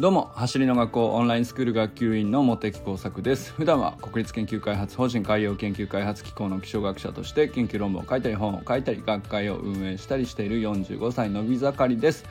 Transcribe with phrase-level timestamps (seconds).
[0.00, 3.50] どうも走りの学校オンラインスクール学級委員の茂木耕作です。
[3.50, 12.24] 普段は国立研究開発法人海洋研究開発機構の気象学者として研究論文を書いたり本を書いたり学会を運営したりしている45歳のび盛りです。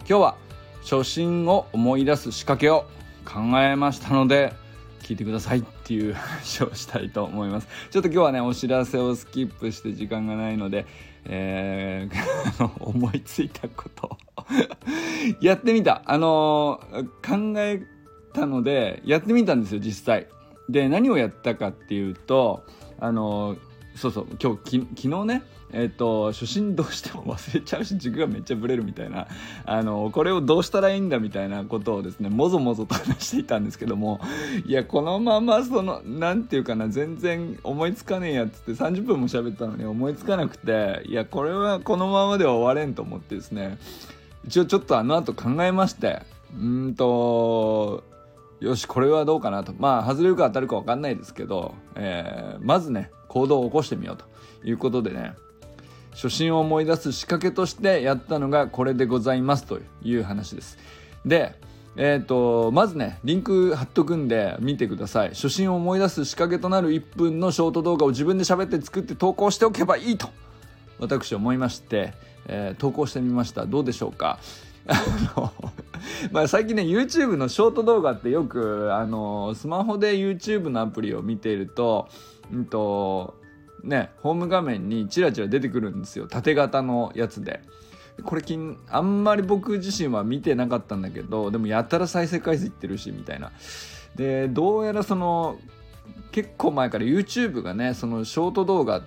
[0.00, 0.36] 今日は
[0.82, 2.84] 初心を思い出す仕掛けを
[3.24, 4.52] 考えましたので
[5.00, 7.68] 聞いてくださいっていう話をしたいと思います。
[7.90, 10.84] ちょっと今日はねお知らせをスキップして時間がないので、
[11.24, 14.13] えー 思いついたこと
[15.40, 16.02] やってみた。
[16.06, 17.04] あのー
[17.54, 17.86] 考え
[18.32, 20.26] たのでやってみたんですよ実際。
[20.68, 22.64] で何をやったかっていうと
[22.98, 23.58] あのー
[23.96, 25.42] そうそう今日き昨日ね
[25.76, 29.26] えっ、と初心どうしても忘れちゃうし軸がめっちゃブレるみたいな
[29.64, 34.20] あのこれをどうしたらいいんだみたいなことをですねもぞもぞと話していたんですけども
[34.66, 43.78] いやこのままそのなんていうかな全然思いつかねえやつって30分も喋ったのに思いつかなくていやこれはこのままでは終われんと思ってですね
[44.46, 46.22] 一応ちょっとあの後考えまして
[46.58, 48.04] うんと
[48.60, 49.74] よしこれはどうかなと。
[49.78, 54.24] まあ外れるか当たるか分かんないですけど、えーまずね行動を起こしてみようと。
[54.64, 55.34] いうことでね
[56.12, 60.78] 初心を思い出す仕掛けとしてやったのがこれでございますという話です。
[61.24, 61.54] で
[61.96, 65.28] えー、とまずねリンク貼っとくんで見てください。
[65.30, 70.28] 初心を思い出す仕掛けとなる1分のショート動画を自分で喋って作って投稿しておけばいいと。
[70.98, 72.14] 私思いまして、
[72.46, 73.66] えー投稿してみました。
[73.66, 74.38] どうでしょうか？
[76.30, 82.08] まあ最近ね YouTube のショート動画ってよくあのスマホで YouTube のアプリを見ていると
[82.52, 83.34] うんと
[83.82, 86.26] ねホーム画面にチラチラ出てくるんですよ。
[86.26, 87.60] 縦型のやつで。
[88.22, 93.50] これ金あんまり僕自身は見てなかったんだけどでもやたら再生回数いってるしみたいな。
[94.14, 95.58] でどうやらその
[96.30, 99.02] 結構前から YouTube がねそのショート動画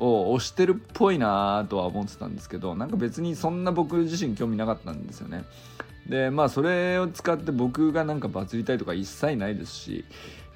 [0.00, 5.44] を押してるっぽいなとは思ってたんですけどなんか別にそんな僕自身興味なかったんですよね。
[6.08, 10.04] でまあそれを使って僕がなんかバズりたいとか一切ないですし、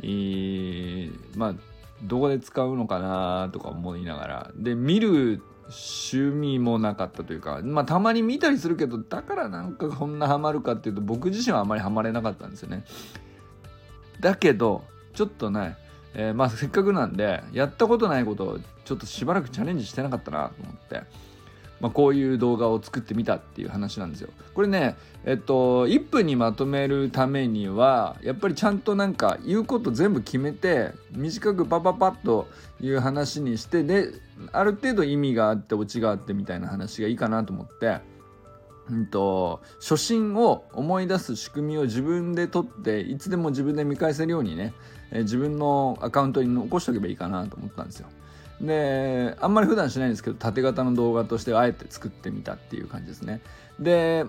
[0.03, 1.55] えまあ
[2.03, 4.51] どこで使うのかなとか思いながら。
[4.57, 12.85] で見る趣味もなかったというかまあたまに見たりするけどだからなんかこんなハマるかっていうと僕自身はあまりハマれなかったんですよね。
[14.21, 15.77] だけどちょっとね、
[16.15, 21.03] えーまあせっかくなんでやったことないことをちょっとしばらくチャレンジしてなかったなと思って、
[21.81, 24.31] まあ、こういう動画を作ってみたっていう話なんですよ。
[24.55, 32.49] これねえっと1分にまとめるためにはやっぱりちゃんとなんか言うこと全部決めて短くパパパッと
[32.81, 34.09] いう話にしてで
[34.53, 38.14] ある程度意味があってオチがあってみたいな話がいいかなと思って。
[38.91, 44.75] うんと初心を思い出す仕組みを自分で取っていつでも自分で見返せるようにね、
[45.11, 48.09] え自分のアカウントに残しておけばいいかなと思ったんですよ。
[48.61, 53.41] であんまり普段しないんですけど縦型の動画としてあえて作ってみたっていう感じですね。
[53.81, 54.27] で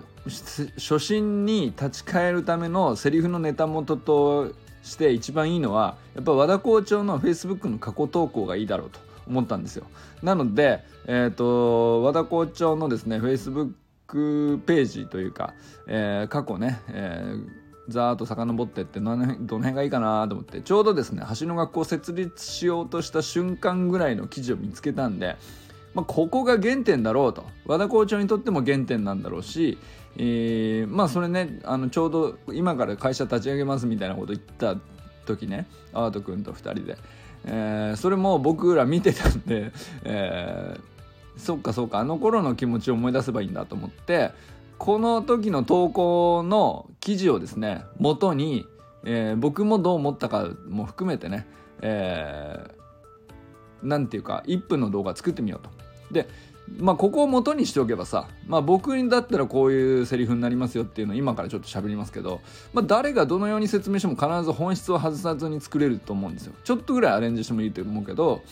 [0.76, 4.52] 初心に立ち返るためのセリフのネタ元と
[4.82, 9.84] して一番いいのはやっぱ和田校長の Facebook の過去投稿がいいだろうと思ったんですよ。
[10.22, 13.72] なので、えー、と和田校長のですね Facebook
[14.14, 15.54] ページというか、
[15.86, 25.36] えー過去ね、えーざーっと遡ってってどの辺がいいかなと思ってちょうどですね橋の学校を設立しようとした瞬間ぐらいの記事を見つけたんで、
[25.94, 27.44] まあ、ここが原点だろうと。
[27.64, 29.78] 和田校長にとっても原点なんだろうし、
[30.16, 34.76] えーまあそれねあのちょうど今から会社立ち上げますみたいなこと言った
[35.24, 36.98] 時ねアート君と2人で、
[37.44, 40.95] えーそれも僕ら見てたんで、えー
[41.36, 44.30] そっかそっかあの頃の気持ちを思い出せばいいんだと思って
[44.78, 48.66] この時の投稿の記事をですね元に、
[49.04, 51.46] えー僕もどう思ったかも含めてね、
[51.80, 52.76] えー
[53.82, 55.70] なんていうか1分の動画作ってみようと。
[56.12, 56.28] で
[56.78, 62.40] まあここを元にしておけばさ、まあ、僕だったらこういうセリフになりますよっていうのを今からちょっと喋りますけど、
[62.72, 66.54] まあ、誰がどのように説明しても必ず本質を外さずに作れると思うんですよ。
[66.64, 68.42] ちょっとぐらいアレンジしてもいいと思うけど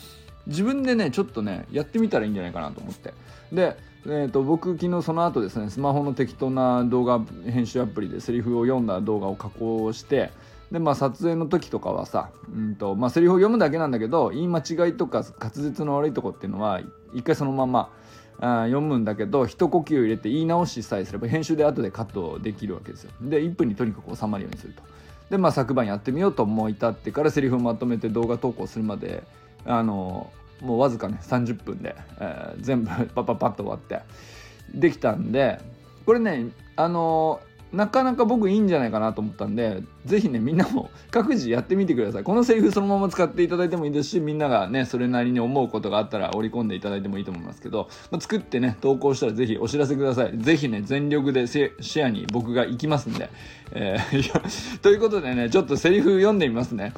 [0.47, 3.13] 自分でねちょっとねやってみたらいいんじゃないかなと思って。
[3.51, 10.31] で、えー、と僕昨日その後ですねスマホの適当な動画編集アプリでセリフを読んだ動画を加工して
[10.71, 16.81] でまあ撮影の時とかはさうんと、まあ、セリフを読むだけなんだけど言い間違いとか滑舌の悪いとこっていうのは
[17.13, 17.91] 一回そのまま
[18.39, 23.11] あ読むんだけど一呼吸を入れて言い直しさえすれば編集で後でカットできるわけですよ。
[23.21, 24.83] で1分にとにかく収まるようにすると。
[25.29, 29.23] でまあ昨晩やってみようと思い立ってからセリフをまとめて動画投稿するまで
[29.65, 30.31] あの
[30.61, 34.01] もうわずかね30分で、えー全部 パッパッパッと終わって。
[34.73, 35.59] できたんで
[36.05, 37.39] これねあの
[37.71, 42.23] なかなか僕いいんじゃないかなと思ったんで是非ねみんなも 各自やってみてください。
[42.23, 50.37] このセリフそのまま使っていただいてもいいですしみんながねそれなりに思うことがあったら織り込んでいただいてもいいと思いますけど、まあ、作ってね投稿したら是非お知らせください。
[50.37, 53.29] 是非ね全力でシェアに僕が行きますんで、
[53.71, 56.93] えー、 ということでねちょっとセリフ読んでみますね。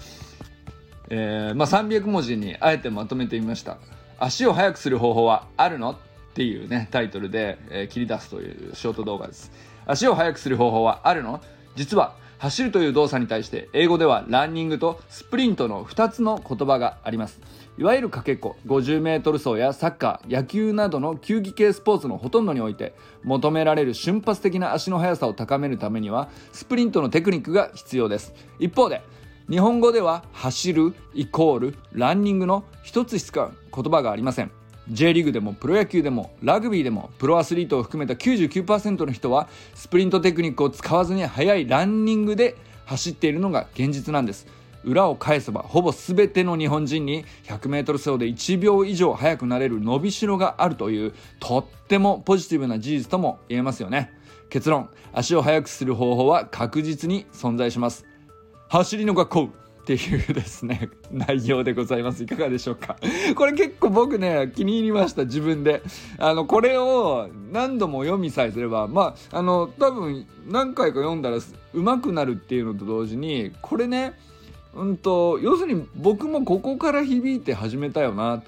[1.09, 3.77] えー、まあ、300文字にあえてまとめてみました。
[4.19, 5.91] 足を速くする方法はあるの？
[5.91, 5.95] っ
[6.33, 9.51] ていうねタイトルで、えー、切り出すというショート動画です。
[9.85, 11.41] 足を速くする方法はあるの？
[11.75, 17.39] 実は走るという動作に対して英語ではランニングとスプリントの2つの言葉があります。
[17.79, 28.33] いわゆるかけっこ 50m 走やサッカー野球などの球技系スポーツのほとんどにおいて求められる瞬発的な足の速さを高めるためにはスプリントのテクニックが必要です。
[28.59, 29.01] 一方で
[29.49, 34.51] 日本語では走るイコールランニングの一つしか言葉がありません。
[34.89, 44.47] J リーグでもプロ野球でもラグビーでもプロアスリートを含めた99%の人はスプリントテクニックを使わずに速いランニングで走っているのが現実なんです。
[44.83, 54.11] 裏を返せばほぼ全ての日本人に 100m 走で1秒以上速くなれる伸びしろがあるというとってもポジティブな事実とも言えますよね。
[54.49, 58.05] 結論足を速くする方法は確実に存在します。
[58.69, 59.49] 走りの学校
[59.81, 62.23] っていうですね、 内容でございます。
[62.23, 62.97] いかがでしょうか？
[63.35, 65.81] これ結構僕ね、気に入りました、自分で。
[66.17, 71.37] あの、これを何度も読みさえすれば、まあ、あの、多分何回か読んだら
[71.73, 74.13] 上手くなるっていうのと同時に、これね、
[74.75, 78.43] うんと、要するに僕もここから響いて始めたよな、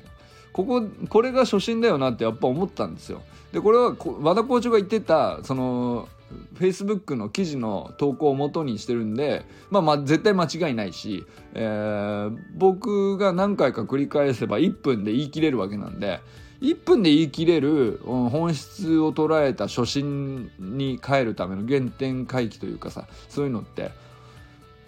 [0.51, 3.21] ここ、これが初心だよなってやっぱ思ったんですよ。
[3.53, 6.09] で、これは和田校長が言ってた、その、
[6.55, 16.19] Facebook の記事の投稿を元にしてるんで、まあまあ絶対間違いないし、えー、僕が何回か繰り返せば1分で言い切れるわけなんで、
[16.61, 23.91] 1分で言い切れる本質を捉えた初心に変えるための原点回帰というかさ、そういうのって、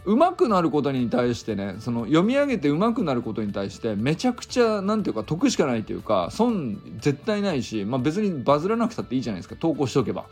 [0.05, 10.25] 上手くなることに対してねその読み上げて上手くなることに対してめちゃくちゃなんていうか得しかないというか損絶対ないし、まあ、別にバズらなくたっていいじゃないですか投稿しておけば。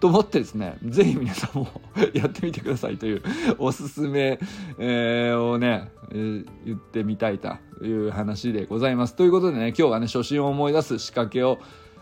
[0.00, 1.68] と思ってですね、ぜひ皆さんも
[2.14, 3.22] やってみてくださいという
[3.58, 4.38] おすすめ、
[4.78, 9.14] えー、をね、えー、言ってみたいという話でございます。
[9.14, 11.58] ということでね、今日はね、初心を思い出す仕掛けを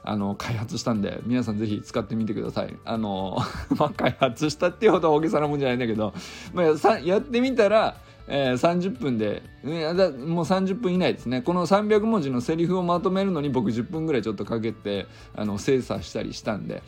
[0.06, 3.38] あの開発したんで皆さんぜひ使ってみてくださいあの
[3.76, 6.14] まあ開発したっていうほど大げさなもんじゃないんだけど、
[6.54, 7.96] まあ、さやってみたら
[8.28, 16.82] えー、30分でいやだもう30分以内ですねこの300文字のセリフをまとめるのに僕10分ぐらいちょっとかけてあの精査したりしたんで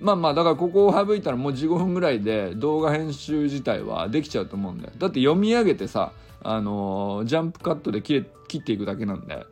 [0.00, 6.12] まあまあだからここを省いたらもう15分ぐらいで動画編集自体はできちゃうと思うんだよだって読み上げてさ
[6.42, 9.44] あのー、ジャンプカットで切れ切っていくだけなんで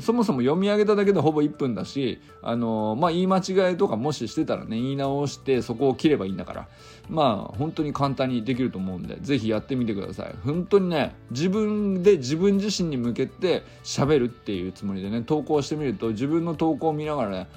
[0.00, 6.68] そもそも読み上げただけでほぼ1分だし、あのー、まあ、言い間違いとかもししてたらね、言い直してそこを切ればいいんだから、
[7.08, 10.34] まあ、本当に簡単にできると思うんで、ぜひやってみてください。
[10.44, 17.48] 本当にね、自分で自分自身に向けて喋るっていうつもりでね、投稿してみると、自分の投稿を見ながらね、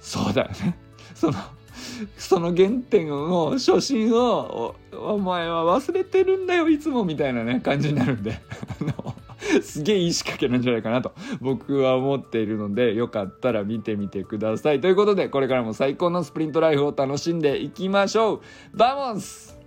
[0.00, 0.87] そうだよね。
[1.14, 1.34] その
[2.16, 8.40] その原点を初心をお前は忘れてるんだよいつもみたいなね感じになるんで。
[9.62, 14.80] すげえいい仕掛けなんじゃないかなと僕は思っているのでよかったら見てみてください。
[14.80, 18.40] ということでこれからも最高のスプリントライフを楽しんでいきましょう。
[18.76, 19.57] バモンス